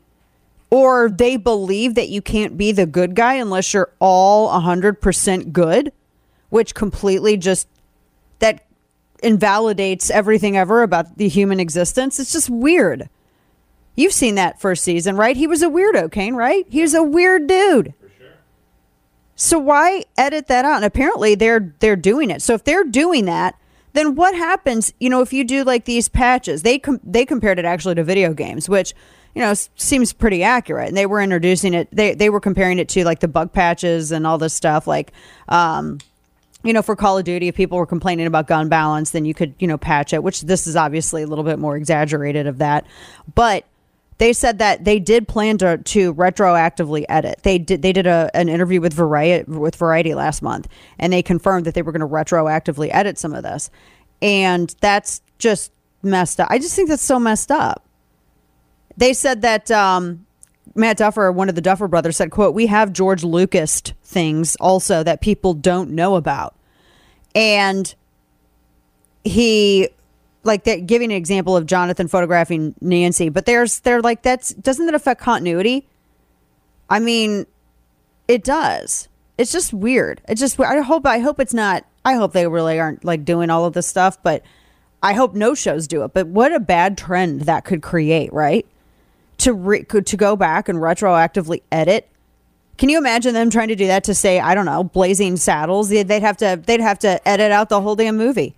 Or 0.71 1.11
they 1.11 1.37
believe 1.37 1.95
that 1.95 2.11
you 2.11 2.23
can't 2.23 2.57
be 2.57 2.71
the 2.71 2.87
good 2.87 3.15
guy 3.15 3.35
unless 3.35 3.75
you're 3.75 3.93
all 3.99 4.49
100% 4.61 5.53
good, 5.53 5.93
which 6.51 6.75
completely 6.75 7.37
just 7.37 7.67
that 8.39 8.67
invalidates 9.23 10.11
everything 10.11 10.57
ever 10.57 10.83
about 10.83 11.17
the 11.17 11.29
human 11.29 11.61
existence. 11.61 12.19
It's 12.19 12.33
just 12.33 12.51
weird. 12.51 13.09
You've 13.95 14.13
seen 14.13 14.35
that 14.37 14.61
first 14.61 14.85
season, 14.85 15.17
right? 15.17 15.37
He 15.37 15.47
was 15.47 15.63
a 15.63 15.69
weirdo, 15.69 16.11
Kane, 16.11 16.35
right? 16.35 16.67
He 16.69 16.81
was 16.81 16.95
a 16.95 17.03
weird 17.03 17.47
dude. 17.47 17.95
So 19.35 19.59
why 19.59 20.05
edit 20.17 20.47
that 20.49 20.65
out? 20.65 20.77
And 20.77 20.85
apparently 20.85 21.35
they're 21.35 21.75
they're 21.81 21.97
doing 21.97 22.31
it. 22.31 22.43
So 22.43 22.55
if 22.55 22.65
they're 22.65 22.85
doing 22.85 23.25
that, 23.27 23.59
then 23.93 24.15
what 24.15 24.35
happens? 24.35 24.93
You 25.01 25.11
know, 25.11 25.21
if 25.21 25.33
you 25.33 25.45
do 25.45 25.65
like 25.65 25.85
these 25.85 26.09
patches, 26.09 26.63
they 26.63 26.79
com- 26.79 27.01
they 27.03 27.25
compared 27.25 27.59
it 27.59 27.65
actually 27.65 27.95
to 27.97 28.05
video 28.05 28.35
games, 28.35 28.69
which 28.69 28.95
you 29.35 29.41
know, 29.41 29.55
seems 29.77 30.13
pretty 30.13 30.43
accurate. 30.43 30.89
And 30.89 30.97
they 30.97 31.07
were 31.07 31.21
introducing 31.21 31.75
it. 31.75 31.89
They 31.91 32.15
they 32.15 32.31
were 32.31 32.41
comparing 32.41 32.79
it 32.79 32.89
to 32.91 33.05
like 33.05 33.21
the 33.21 33.29
bug 33.29 33.53
patches 33.53 34.13
and 34.13 34.27
all 34.27 34.39
this 34.39 34.55
stuff. 34.55 34.87
Like, 34.87 35.13
um, 35.49 35.99
you 36.63 36.73
know, 36.73 36.83
for 36.83 36.95
Call 36.95 37.19
of 37.19 37.25
Duty, 37.25 37.49
if 37.49 37.57
people 37.57 37.79
were 37.79 37.87
complaining 37.87 38.27
about 38.27 38.47
gun 38.47 38.69
balance, 38.69 39.11
then 39.11 39.25
you 39.25 39.35
could, 39.35 39.55
you 39.59 39.67
know, 39.67 39.79
patch 39.79 40.13
it. 40.13 40.23
Which 40.23 40.43
this 40.43 40.67
is 40.67 40.77
obviously 40.77 41.23
a 41.23 41.27
little 41.27 41.45
bit 41.45 41.59
more 41.59 41.77
exaggerated 41.77 42.47
of 42.47 42.59
that, 42.59 42.87
but 43.35 43.65
they 44.19 44.33
said 44.33 44.59
that 44.59 44.85
they 44.85 44.99
did 44.99 45.27
plan 45.27 45.59
to, 45.59 45.79
to 45.79 46.15
retroactively 46.15 47.05
edit. 47.09 47.41
They 47.43 47.59
did 47.59 47.83
they 47.83 47.93
did 47.93 48.07
a, 48.07 48.31
an 48.35 48.49
interview 48.49 48.81
with 48.81 48.93
Variety 48.93 49.51
with 49.51 49.77
Variety 49.77 50.15
last 50.15 50.43
month, 50.43 50.69
and 50.99 51.13
they 51.13 51.23
confirmed 51.23 51.65
that 51.67 51.75
they 51.75 51.83
were 51.83 51.93
going 51.93 52.01
to 52.01 52.07
retroactively 52.07 52.91
edit 52.93 53.19
some 53.19 53.35
of 53.35 53.43
this, 53.43 53.71
and 54.21 54.75
that's 54.81 55.23
just 55.39 55.73
messed 56.03 56.41
up. 56.41 56.49
I 56.51 56.59
just 56.59 56.77
think 56.77 56.89
that's 56.89 57.03
so 57.03 57.19
messed 57.19 57.51
up. 57.51 57.85
They 58.97 59.13
said 59.13 59.43
that 59.43 59.71
um, 59.71 60.27
Matt 60.75 60.99
Duffer, 60.99 61.33
one 61.33 61.49
of 61.49 61.55
the 61.55 61.61
Duffer 61.61 61.89
brothers, 61.89 62.17
said, 62.17 62.31
"quote 62.31 62.55
We 62.55 62.67
have 62.67 62.93
George 62.93 63.25
Lucas 63.25 63.81
things 64.05 64.57
also 64.57 65.03
that 65.03 65.21
people 65.21 65.55
don't 65.55 65.91
know 65.91 66.17
about," 66.17 66.55
and 67.35 67.95
he 69.25 69.89
like 70.45 70.65
that 70.65 70.87
giving 70.87 71.11
an 71.13 71.17
example 71.17 71.57
of 71.57 71.67
Jonathan 71.67 72.09
photographing 72.09 72.75
Nancy, 72.81 73.29
but 73.29 73.47
there's 73.47 73.81
they're 73.81 74.03
like 74.03 74.23
that's 74.23 74.53
doesn't 74.55 74.87
that 74.87 74.95
affect 74.95 75.21
continuity? 75.21 75.87
I 76.91 76.99
mean, 76.99 77.47
it 78.29 78.45
does. 78.45 79.09
It's 79.39 79.53
just 79.53 79.73
weird. 79.73 80.21
It's 80.29 80.41
just 80.41 80.59
I 80.61 80.81
hope 80.81 81.07
I 81.07 81.19
hope 81.19 81.41
it's 81.41 81.55
not. 81.55 81.85
I 82.05 82.15
hope 82.15 82.33
they 82.33 82.47
really 82.47 82.79
aren't 82.81 83.05
like 83.05 83.25
doing 83.25 83.51
all 83.51 83.65
of 83.65 83.73
this 83.73 83.87
stuff, 83.87 84.23
but 84.23 84.43
I 85.03 85.15
hope 85.15 85.35
no 85.35 85.55
shows 85.55 85.87
do 85.89 86.05
it. 86.05 86.13
But 86.15 86.29
what 86.29 86.53
a 86.53 86.61
bad 86.61 86.97
trend 86.99 87.43
that 87.43 87.65
could 87.65 87.83
create, 87.83 88.33
right? 88.33 88.67
To 89.39 89.53
re- 89.53 89.85
to 89.85 90.17
go 90.17 90.37
back 90.37 90.69
and 90.69 90.79
retroactively 90.79 91.63
edit. 91.71 92.09
Can 92.79 92.89
you 92.89 92.99
imagine 92.99 93.35
them 93.35 93.51
trying 93.51 93.69
to 93.69 93.77
do 93.77 93.87
that 93.87 94.05
to 94.05 94.15
say 94.15 94.41
I 94.41 94.55
don't 94.55 94.67
know 94.67 94.85
Blazing 94.85 95.37
Saddles? 95.37 95.89
They'd 95.89 96.11
have 96.11 96.37
to 96.39 96.61
they'd 96.65 96.81
have 96.81 96.99
to 97.01 97.27
edit 97.29 97.53
out 97.53 97.69
the 97.69 97.81
whole 97.81 97.97
damn 97.97 98.17
movie. 98.17 98.55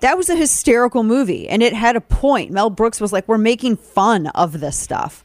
That 0.00 0.16
was 0.16 0.28
a 0.30 0.36
hysterical 0.36 1.02
movie, 1.02 1.48
and 1.48 1.62
it 1.62 1.72
had 1.74 1.96
a 1.96 2.00
point. 2.00 2.52
Mel 2.52 2.70
Brooks 2.70 3.00
was 3.00 3.12
like, 3.12 3.26
"We're 3.26 3.38
making 3.38 3.76
fun 3.76 4.28
of 4.28 4.60
this 4.60 4.76
stuff," 4.76 5.24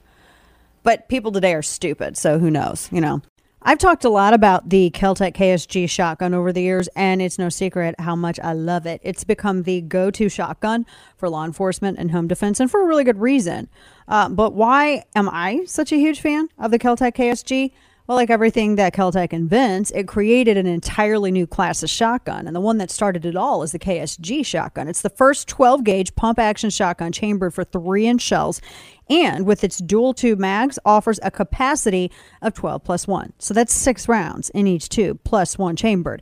but 0.82 1.08
people 1.08 1.32
today 1.32 1.54
are 1.54 1.62
stupid, 1.62 2.18
so 2.18 2.40
who 2.40 2.50
knows? 2.50 2.90
You 2.92 3.02
know. 3.02 3.22
I've 3.66 3.78
talked 3.78 4.04
a 4.04 4.10
lot 4.10 4.34
about 4.34 4.70
the 4.70 4.90
Keltec 4.90 5.36
KSG 5.36 5.88
shotgun 5.88 6.34
over 6.34 6.52
the 6.52 6.62
years, 6.62 6.90
and 6.98 7.22
it's 7.22 7.40
no 7.40 7.48
secret 7.48 7.96
how 7.98 8.14
much 8.14 8.38
I 8.42 8.52
love 8.52 8.86
it. 8.86 9.00
It's 9.06 9.24
become 9.24 9.64
the 9.64 9.80
go 9.80 10.12
to 10.12 10.28
shotgun 10.28 10.86
for 11.16 11.30
law 11.30 11.46
enforcement 11.46 11.98
and 11.98 12.12
home 12.12 12.28
defense, 12.28 12.60
and 12.60 12.70
for 12.70 12.84
a 12.84 12.86
really 12.86 13.06
good 13.06 13.22
reason. 13.22 13.70
Uh, 14.06 14.28
but 14.28 14.54
why 14.54 15.06
am 15.16 15.30
I 15.30 15.64
such 15.66 15.94
a 15.94 15.96
huge 15.96 16.20
fan 16.20 16.50
of 16.60 16.72
the 16.72 16.80
Keltec 16.80 17.16
KSG? 17.16 17.72
Well, 18.06 18.18
like 18.18 18.30
everything 18.30 18.76
that 18.76 18.94
Keltec 18.94 19.32
invents, 19.32 19.90
it 19.92 20.10
created 20.10 20.58
an 20.58 20.68
entirely 20.68 21.32
new 21.32 21.48
class 21.48 21.84
of 21.84 21.90
shotgun. 21.90 22.48
And 22.48 22.56
the 22.56 22.60
one 22.60 22.78
that 22.80 22.92
started 22.92 23.26
it 23.26 23.38
all 23.38 23.64
is 23.64 23.72
the 23.72 23.80
KSG 23.80 24.46
shotgun. 24.46 24.90
It's 24.90 25.02
the 25.02 25.10
first 25.10 25.48
12 25.48 25.86
gauge 25.86 26.14
pump 26.16 26.38
action 26.38 26.70
shotgun 26.70 27.14
chambered 27.14 27.54
for 27.54 27.64
three 27.64 28.06
inch 28.06 28.22
shells. 28.22 28.60
And 29.10 29.46
with 29.46 29.64
its 29.64 29.78
dual 29.78 30.14
tube 30.14 30.38
mags, 30.38 30.78
offers 30.84 31.18
a 31.24 31.32
capacity 31.32 32.12
of 32.42 32.54
12 32.54 32.84
plus 32.84 33.08
one. 33.08 33.32
So 33.40 33.54
that's 33.54 33.74
six 33.74 34.10
rounds 34.10 34.50
in 34.50 34.68
each 34.68 34.90
tube 34.90 35.22
plus 35.24 35.58
one 35.58 35.78
chambered. 35.78 36.22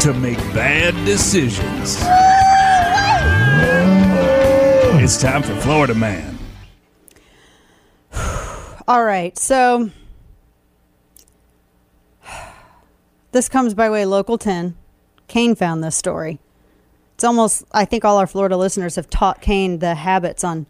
to 0.00 0.14
make 0.14 0.38
bad 0.54 0.94
decisions. 1.04 1.98
It's 5.02 5.20
time 5.20 5.42
for 5.42 5.54
Florida 5.56 5.94
Man. 5.94 6.38
All 8.88 9.04
right. 9.04 9.36
So 9.36 9.90
this 13.32 13.50
comes 13.50 13.74
by 13.74 13.90
way 13.90 14.06
local 14.06 14.38
10. 14.38 14.74
Kane 15.28 15.54
found 15.54 15.84
this 15.84 15.96
story. 15.96 16.38
It's 17.14 17.24
almost, 17.24 17.64
I 17.72 17.84
think 17.84 18.02
all 18.02 18.16
our 18.16 18.26
Florida 18.26 18.56
listeners 18.56 18.96
have 18.96 19.10
taught 19.10 19.42
Kane 19.42 19.80
the 19.80 19.94
habits 19.94 20.42
on 20.42 20.64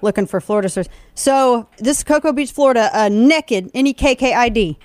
looking 0.00 0.26
for 0.26 0.40
Florida 0.40 0.70
stories. 0.70 0.88
So 1.14 1.68
this 1.76 1.98
is 1.98 2.04
Cocoa 2.04 2.32
Beach, 2.32 2.50
Florida, 2.50 2.88
a 2.94 3.10
naked, 3.10 3.70
N 3.74 3.86
E 3.88 3.92
K 3.92 4.14
K 4.14 4.32
I 4.32 4.48
D, 4.48 4.78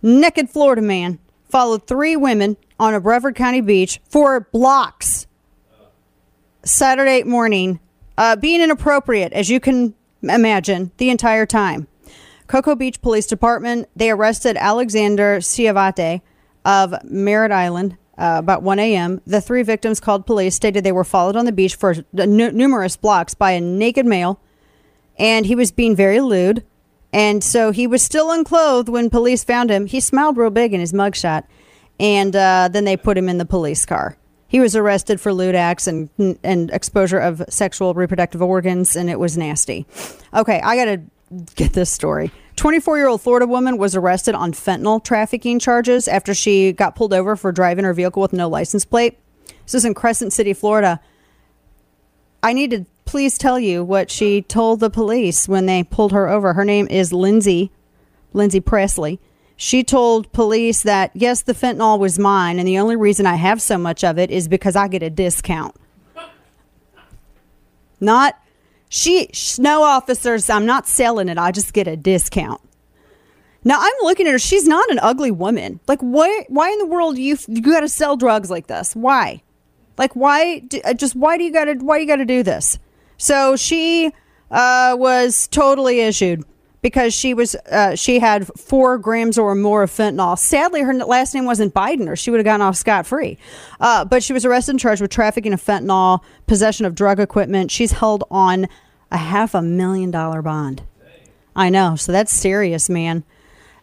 naked 0.00 0.48
Florida 0.48 0.80
man 0.80 1.18
followed 1.48 1.86
three 1.86 2.16
women 2.16 2.56
on 2.78 2.94
a 2.94 3.00
Brevard 3.00 3.34
County 3.34 3.60
beach 3.60 4.00
for 4.08 4.40
blocks 4.52 5.26
Saturday 6.64 7.22
morning, 7.22 7.80
uh, 8.16 8.36
being 8.36 8.60
inappropriate, 8.60 9.32
as 9.32 9.50
you 9.50 9.60
can 9.60 9.94
imagine, 10.22 10.90
the 10.96 11.10
entire 11.10 11.46
time. 11.46 11.86
Cocoa 12.46 12.74
Beach 12.74 13.00
Police 13.00 13.26
Department, 13.26 13.88
they 13.96 14.10
arrested 14.10 14.56
Alexander 14.58 15.38
Ciavate 15.38 16.20
of 16.64 16.94
Merritt 17.04 17.52
Island 17.52 17.96
uh, 18.16 18.36
about 18.38 18.62
1 18.62 18.78
a.m. 18.78 19.20
The 19.26 19.40
three 19.40 19.62
victims 19.62 20.00
called 20.00 20.26
police, 20.26 20.54
stated 20.54 20.84
they 20.84 20.92
were 20.92 21.04
followed 21.04 21.36
on 21.36 21.46
the 21.46 21.52
beach 21.52 21.74
for 21.74 21.94
n- 22.16 22.56
numerous 22.56 22.96
blocks 22.96 23.34
by 23.34 23.52
a 23.52 23.60
naked 23.60 24.06
male, 24.06 24.40
and 25.18 25.46
he 25.46 25.54
was 25.54 25.72
being 25.72 25.96
very 25.96 26.20
lewd. 26.20 26.64
And 27.14 27.44
so 27.44 27.70
he 27.70 27.86
was 27.86 28.02
still 28.02 28.32
unclothed 28.32 28.88
when 28.88 29.08
police 29.08 29.44
found 29.44 29.70
him. 29.70 29.86
He 29.86 30.00
smiled 30.00 30.36
real 30.36 30.50
big 30.50 30.74
in 30.74 30.80
his 30.80 30.92
mugshot, 30.92 31.44
and 32.00 32.34
uh, 32.34 32.68
then 32.72 32.84
they 32.84 32.96
put 32.96 33.16
him 33.16 33.28
in 33.28 33.38
the 33.38 33.44
police 33.44 33.86
car. 33.86 34.18
He 34.48 34.58
was 34.58 34.74
arrested 34.74 35.20
for 35.20 35.32
lewd 35.32 35.54
acts 35.54 35.86
and 35.86 36.10
and 36.42 36.70
exposure 36.72 37.20
of 37.20 37.40
sexual 37.48 37.94
reproductive 37.94 38.42
organs, 38.42 38.96
and 38.96 39.08
it 39.08 39.20
was 39.20 39.38
nasty. 39.38 39.86
Okay, 40.34 40.60
I 40.60 40.74
got 40.74 40.84
to 40.86 41.02
get 41.54 41.72
this 41.72 41.88
story. 41.88 42.32
24 42.56 42.98
year 42.98 43.06
old 43.06 43.22
Florida 43.22 43.46
woman 43.46 43.78
was 43.78 43.94
arrested 43.94 44.34
on 44.34 44.52
fentanyl 44.52 45.02
trafficking 45.02 45.60
charges 45.60 46.08
after 46.08 46.34
she 46.34 46.72
got 46.72 46.96
pulled 46.96 47.14
over 47.14 47.36
for 47.36 47.52
driving 47.52 47.84
her 47.84 47.94
vehicle 47.94 48.22
with 48.22 48.32
no 48.32 48.48
license 48.48 48.84
plate. 48.84 49.18
This 49.64 49.74
is 49.74 49.84
in 49.84 49.94
Crescent 49.94 50.32
City, 50.32 50.52
Florida. 50.52 51.00
I 52.42 52.52
need 52.52 52.72
to 52.72 52.86
please 53.04 53.38
tell 53.38 53.58
you 53.58 53.84
what 53.84 54.10
she 54.10 54.42
told 54.42 54.80
the 54.80 54.90
police 54.90 55.48
when 55.48 55.66
they 55.66 55.82
pulled 55.84 56.12
her 56.12 56.28
over. 56.28 56.52
Her 56.54 56.64
name 56.64 56.86
is 56.88 57.12
Lindsay, 57.12 57.70
Lindsay 58.32 58.60
Presley. 58.60 59.20
She 59.56 59.84
told 59.84 60.32
police 60.32 60.82
that 60.82 61.10
yes, 61.14 61.42
the 61.42 61.54
fentanyl 61.54 61.98
was 61.98 62.18
mine, 62.18 62.58
and 62.58 62.66
the 62.66 62.78
only 62.78 62.96
reason 62.96 63.24
I 63.26 63.36
have 63.36 63.62
so 63.62 63.78
much 63.78 64.02
of 64.02 64.18
it 64.18 64.30
is 64.30 64.48
because 64.48 64.74
I 64.74 64.88
get 64.88 65.02
a 65.02 65.10
discount. 65.10 65.76
Not 68.00 68.38
she, 68.88 69.28
no 69.58 69.82
officers, 69.82 70.48
I'm 70.50 70.66
not 70.66 70.86
selling 70.86 71.28
it. 71.28 71.38
I 71.38 71.50
just 71.50 71.72
get 71.72 71.88
a 71.88 71.96
discount. 71.96 72.60
Now 73.64 73.78
I'm 73.80 73.92
looking 74.02 74.26
at 74.26 74.32
her. 74.32 74.38
She's 74.38 74.66
not 74.68 74.88
an 74.90 74.98
ugly 75.00 75.30
woman. 75.30 75.80
Like, 75.88 76.00
why? 76.00 76.44
Why 76.48 76.70
in 76.70 76.78
the 76.78 76.86
world 76.86 77.16
you 77.18 77.36
you 77.48 77.62
got 77.62 77.80
to 77.80 77.88
sell 77.88 78.16
drugs 78.16 78.50
like 78.50 78.66
this? 78.66 78.94
Why? 78.94 79.42
Like, 79.96 80.14
why? 80.14 80.58
do- 80.60 80.80
uh, 80.84 80.92
Just 80.94 81.16
why 81.16 81.38
do 81.38 81.44
you 81.44 81.52
got 81.52 81.64
to? 81.66 81.74
Why 81.74 81.98
you 81.98 82.06
got 82.06 82.16
to 82.16 82.24
do 82.24 82.42
this? 82.42 82.78
So 83.16 83.56
she 83.56 84.12
uh, 84.50 84.96
was 84.98 85.48
totally 85.48 86.00
issued 86.00 86.44
because 86.82 87.14
she 87.14 87.32
was 87.32 87.54
uh, 87.70 87.94
she 87.96 88.18
had 88.18 88.46
four 88.58 88.98
grams 88.98 89.38
or 89.38 89.54
more 89.54 89.82
of 89.82 89.90
fentanyl. 89.90 90.38
Sadly, 90.38 90.82
her 90.82 90.92
last 90.92 91.34
name 91.34 91.46
wasn't 91.46 91.72
Biden, 91.74 92.08
or 92.08 92.16
she 92.16 92.30
would 92.30 92.38
have 92.38 92.44
gotten 92.44 92.60
off 92.60 92.76
scot 92.76 93.06
free. 93.06 93.38
Uh, 93.80 94.04
but 94.04 94.22
she 94.22 94.32
was 94.32 94.44
arrested 94.44 94.72
and 94.72 94.80
charged 94.80 95.00
with 95.00 95.10
trafficking 95.10 95.52
of 95.52 95.62
fentanyl, 95.62 96.20
possession 96.46 96.84
of 96.84 96.94
drug 96.94 97.18
equipment. 97.18 97.70
She's 97.70 97.92
held 97.92 98.24
on 98.30 98.68
a 99.10 99.16
half 99.16 99.54
a 99.54 99.62
million 99.62 100.10
dollar 100.10 100.42
bond. 100.42 100.82
I 101.56 101.70
know, 101.70 101.96
so 101.96 102.12
that's 102.12 102.32
serious, 102.32 102.90
man. 102.90 103.24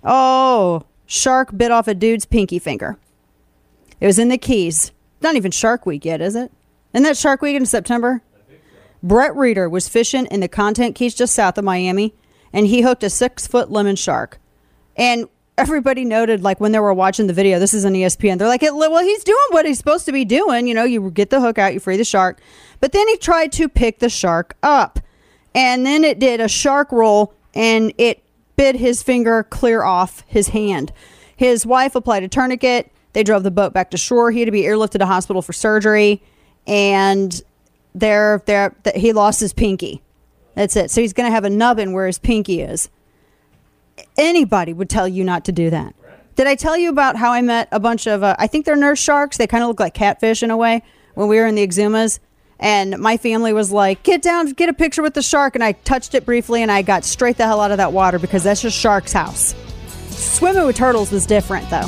Oh, 0.04 0.84
shark 1.06 1.58
bit 1.58 1.72
off 1.72 1.88
a 1.88 1.94
dude's 1.94 2.26
pinky 2.26 2.60
finger. 2.60 2.98
It 4.00 4.06
was 4.06 4.20
in 4.20 4.30
the 4.30 4.38
Keys. 4.38 4.92
Not 5.22 5.36
even 5.36 5.52
Shark 5.52 5.86
Week 5.86 6.04
yet, 6.04 6.22
is 6.22 6.36
it? 6.36 6.52
Isn't 6.94 7.04
that 7.04 7.18
Shark 7.18 7.42
Week 7.42 7.56
in 7.56 7.66
September? 7.66 8.22
Brett 9.04 9.36
Reeder 9.36 9.68
was 9.68 9.88
fishing 9.90 10.28
in 10.28 10.40
the 10.40 10.48
Content 10.48 10.96
Keys 10.96 11.16
just 11.16 11.34
south 11.34 11.58
of 11.58 11.64
Miami, 11.64 12.14
and 12.54 12.68
he 12.68 12.82
hooked 12.82 13.04
a 13.04 13.10
six 13.10 13.48
foot 13.48 13.72
lemon 13.72 13.96
shark. 13.96 14.40
And 14.96 15.28
everybody 15.58 16.06
noted, 16.06 16.44
like 16.44 16.60
when 16.60 16.72
they 16.72 16.80
were 16.80 16.94
watching 16.94 17.28
the 17.28 17.34
video, 17.34 17.60
this 17.60 17.74
is 17.74 17.86
E 17.86 17.90
ESPN. 17.90 18.38
They're 18.38 18.48
like, 18.48 18.62
"Well, 18.62 19.04
he's 19.04 19.24
doing 19.24 19.38
what 19.50 19.66
he's 19.66 19.78
supposed 19.78 20.06
to 20.06 20.12
be 20.12 20.26
doing. 20.26 20.68
You 20.68 20.74
know, 20.74 20.84
you 20.84 21.10
get 21.12 21.30
the 21.30 21.42
hook 21.42 21.58
out, 21.58 21.74
you 21.74 21.80
free 21.80 21.98
the 21.98 22.04
shark." 22.04 22.40
But 22.80 22.92
then 22.92 23.08
he 23.08 23.18
tried 23.18 23.52
to 23.54 23.70
pick 23.70 24.00
the 24.00 24.10
shark 24.10 24.56
up, 24.62 25.00
and 25.56 25.86
then 25.86 26.04
it 26.04 26.20
did 26.20 26.40
a 26.40 26.48
shark 26.48 26.92
roll 26.92 27.34
and 27.54 27.94
it 27.98 28.24
bit 28.56 28.76
his 28.76 29.02
finger 29.02 29.44
clear 29.44 29.84
off 29.84 30.24
his 30.28 30.50
hand. 30.50 30.94
His 31.36 31.66
wife 31.66 31.96
applied 31.96 32.24
a 32.24 32.28
tourniquet. 32.28 32.92
They 33.14 33.24
drove 33.24 33.44
the 33.44 33.52
boat 33.52 33.74
back 33.74 33.92
to 33.92 33.98
shore. 33.98 34.32
He 34.32 34.40
had 34.40 34.46
to 34.46 34.52
be 34.52 34.62
airlifted 34.62 35.00
to 35.00 35.06
hospital 35.06 35.42
for 35.42 35.54
surgery, 35.54 36.22
and 36.68 37.42
there, 37.94 38.42
there, 38.46 38.76
he 38.96 39.14
lost 39.14 39.40
his 39.40 39.54
pinky. 39.54 40.02
That's 40.56 40.76
it. 40.76 40.92
So 40.92 41.02
he's 41.02 41.14
going 41.14 41.28
to 41.28 41.34
have 41.34 41.46
a 41.46 41.50
nubbin 41.50 41.94
where 41.94 42.08
his 42.08 42.20
pinky 42.20 42.62
is. 42.62 42.90
Anybody 44.18 44.74
would 44.74 44.90
tell 44.90 45.08
you 45.08 45.24
not 45.24 45.46
to 45.46 45.52
do 45.52 45.70
that. 45.70 45.96
Did 46.36 46.48
I 46.48 46.56
tell 46.56 46.78
you 46.78 46.90
about 46.90 47.18
how 47.18 47.32
I 47.32 47.42
met 47.42 47.68
a 47.72 47.80
bunch 47.80 48.08
of? 48.08 48.24
Uh, 48.24 48.36
I 48.40 48.48
think 48.48 48.66
they're 48.66 48.76
nurse 48.76 49.00
sharks. 49.00 49.38
They 49.38 49.48
kind 49.48 49.64
of 49.64 49.68
look 49.68 49.80
like 49.80 49.94
catfish 49.94 50.44
in 50.44 50.52
a 50.52 50.58
way. 50.58 50.82
When 51.14 51.28
we 51.28 51.38
were 51.38 51.46
in 51.46 51.56
the 51.56 51.68
Exumas, 51.68 52.20
and 52.58 52.98
my 53.00 53.18
family 53.18 53.52
was 53.52 53.72
like, 53.72 54.02
"Get 54.04 54.22
down, 54.22 54.48
get 54.52 54.70
a 54.70 54.74
picture 54.74 55.02
with 55.02 55.14
the 55.14 55.22
shark." 55.22 55.56
And 55.56 55.64
I 55.64 55.74
touched 55.74 56.16
it 56.16 56.26
briefly, 56.26 56.62
and 56.62 56.72
I 56.72 56.84
got 56.84 57.04
straight 57.04 57.38
the 57.38 57.46
hell 57.46 57.60
out 57.60 57.72
of 57.72 57.78
that 57.78 57.92
water 57.92 58.18
because 58.18 58.44
that's 58.44 58.62
just 58.62 58.78
shark's 58.78 59.12
house. 59.12 59.54
Swimming 60.10 60.66
with 60.66 60.78
turtles 60.78 61.12
was 61.12 61.26
different, 61.26 61.70
though. 61.70 61.88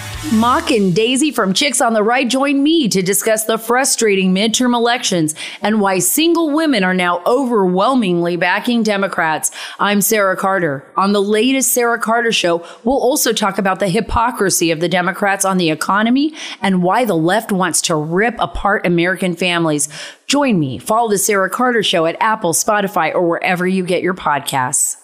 Mock 0.29 0.69
and 0.69 0.95
Daisy 0.95 1.31
from 1.31 1.51
Chicks 1.51 1.81
on 1.81 1.93
the 1.93 2.03
Right 2.03 2.29
join 2.29 2.61
me 2.61 2.87
to 2.89 3.01
discuss 3.01 3.45
the 3.45 3.57
frustrating 3.57 4.35
midterm 4.35 4.75
elections 4.75 5.33
and 5.63 5.81
why 5.81 5.97
single 5.97 6.51
women 6.51 6.83
are 6.83 6.93
now 6.93 7.23
overwhelmingly 7.25 8.37
backing 8.37 8.83
Democrats. 8.83 9.49
I'm 9.79 9.99
Sarah 9.99 10.37
Carter. 10.37 10.85
On 10.95 11.11
the 11.11 11.21
latest 11.23 11.71
Sarah 11.71 11.99
Carter 11.99 12.31
show, 12.31 12.63
we'll 12.83 13.01
also 13.01 13.33
talk 13.33 13.57
about 13.57 13.79
the 13.79 13.89
hypocrisy 13.89 14.69
of 14.69 14.79
the 14.79 14.87
Democrats 14.87 15.43
on 15.43 15.57
the 15.57 15.71
economy 15.71 16.35
and 16.61 16.83
why 16.83 17.03
the 17.03 17.17
left 17.17 17.51
wants 17.51 17.81
to 17.81 17.95
rip 17.95 18.35
apart 18.37 18.85
American 18.85 19.35
families. 19.35 19.89
Join 20.27 20.59
me. 20.59 20.77
Follow 20.77 21.09
the 21.09 21.17
Sarah 21.17 21.49
Carter 21.49 21.81
show 21.81 22.05
at 22.05 22.15
Apple, 22.21 22.53
Spotify, 22.53 23.11
or 23.13 23.27
wherever 23.27 23.67
you 23.67 23.83
get 23.83 24.03
your 24.03 24.13
podcasts. 24.13 25.00